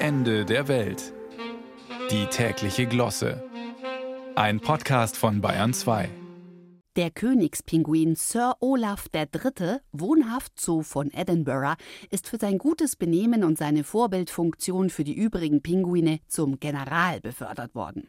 [0.00, 1.12] Ende der Welt.
[2.12, 3.42] Die tägliche Glosse.
[4.36, 6.08] Ein Podcast von Bayern 2.
[6.94, 11.74] Der Königspinguin Sir Olaf III., wohnhaft Zoo von Edinburgh,
[12.10, 17.74] ist für sein gutes Benehmen und seine Vorbildfunktion für die übrigen Pinguine zum General befördert
[17.74, 18.08] worden.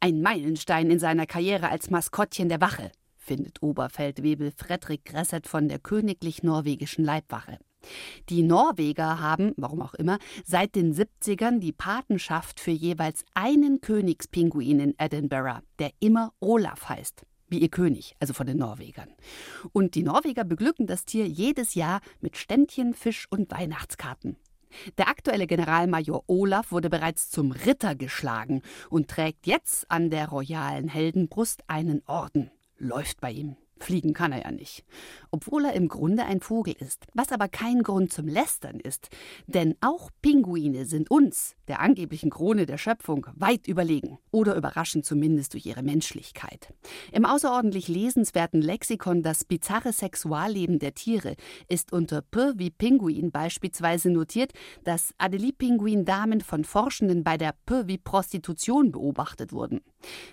[0.00, 5.78] Ein Meilenstein in seiner Karriere als Maskottchen der Wache, findet Oberfeldwebel Fredrik Gresset von der
[5.78, 7.58] Königlich Norwegischen Leibwache.
[8.28, 14.80] Die Norweger haben, warum auch immer, seit den 70ern die Patenschaft für jeweils einen Königspinguin
[14.80, 19.10] in Edinburgh, der immer Olaf heißt wie ihr König, also von den Norwegern.
[19.72, 24.36] Und die Norweger beglücken das Tier jedes Jahr mit Ständchen, Fisch und Weihnachtskarten.
[24.98, 30.88] Der aktuelle Generalmajor Olaf wurde bereits zum Ritter geschlagen und trägt jetzt an der royalen
[30.88, 32.50] Heldenbrust einen Orden.
[32.76, 33.56] Läuft bei ihm.
[33.78, 34.84] Fliegen kann er ja nicht.
[35.30, 39.08] Obwohl er im Grunde ein Vogel ist, was aber kein Grund zum Lästern ist.
[39.46, 45.54] Denn auch Pinguine sind uns, der angeblichen Krone der Schöpfung, weit überlegen oder überraschen zumindest
[45.54, 46.72] durch ihre Menschlichkeit.
[47.12, 51.36] Im außerordentlich lesenswerten Lexikon Das bizarre Sexualleben der Tiere
[51.68, 54.52] ist unter P wie Pinguin beispielsweise notiert,
[54.84, 59.80] dass Adelie-Pinguin-Damen von Forschenden bei der P wie Prostitution beobachtet wurden.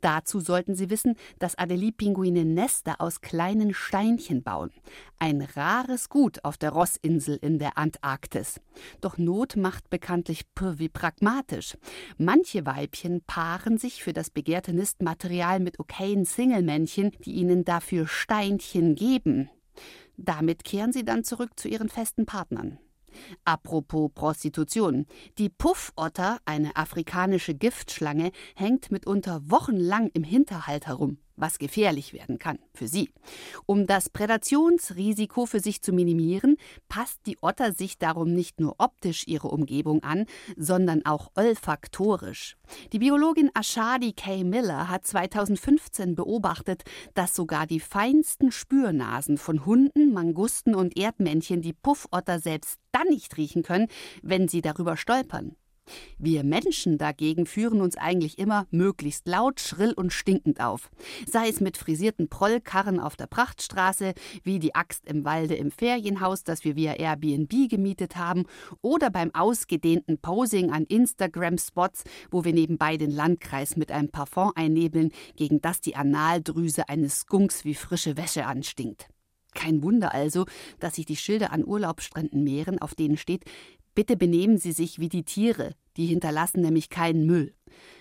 [0.00, 4.70] Dazu sollten Sie wissen, dass Adelie-Pinguine Nester aus kleinen Steinchen bauen.
[5.18, 8.60] Ein rares Gut auf der Rossinsel in der Antarktis.
[9.00, 11.76] Doch Not macht bekanntlich wie pragmatisch.
[12.18, 18.94] Manche Weibchen paaren sich für das begehrte Nistmaterial mit okayen Singlemännchen, die ihnen dafür Steinchen
[18.94, 19.50] geben.
[20.16, 22.78] Damit kehren sie dann zurück zu ihren festen Partnern.
[23.44, 25.06] Apropos Prostitution.
[25.38, 32.58] Die Puffotter, eine afrikanische Giftschlange, hängt mitunter wochenlang im Hinterhalt herum was gefährlich werden kann
[32.72, 33.10] für sie.
[33.66, 36.56] Um das Prädationsrisiko für sich zu minimieren,
[36.88, 42.56] passt die Otter sich darum nicht nur optisch ihre Umgebung an, sondern auch olfaktorisch.
[42.92, 44.44] Die Biologin Ashadi K.
[44.44, 51.72] Miller hat 2015 beobachtet, dass sogar die feinsten Spürnasen von Hunden, Mangusten und Erdmännchen die
[51.72, 53.88] Puffotter selbst dann nicht riechen können,
[54.22, 55.56] wenn sie darüber stolpern.
[56.18, 60.90] Wir Menschen dagegen führen uns eigentlich immer möglichst laut, schrill und stinkend auf.
[61.26, 66.44] Sei es mit frisierten Prollkarren auf der Prachtstraße, wie die Axt im Walde im Ferienhaus,
[66.44, 68.44] das wir via Airbnb gemietet haben,
[68.80, 75.10] oder beim ausgedehnten Posing an Instagram-Spots, wo wir nebenbei den Landkreis mit einem Parfum einnebeln,
[75.36, 79.08] gegen das die Analdrüse eines Skunks wie frische Wäsche anstinkt.
[79.54, 80.46] Kein Wunder also,
[80.80, 83.44] dass sich die Schilder an Urlaubsstränden mehren, auf denen steht,
[83.94, 87.54] Bitte benehmen Sie sich wie die Tiere, die hinterlassen nämlich keinen Müll.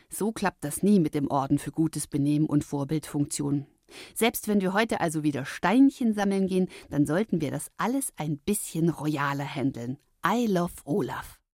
[0.09, 3.67] So klappt das nie mit dem Orden für gutes Benehmen und Vorbildfunktion.
[4.15, 8.37] Selbst wenn wir heute also wieder Steinchen sammeln gehen, dann sollten wir das alles ein
[8.37, 9.97] bisschen royaler handeln.
[10.25, 11.42] I love Olaf.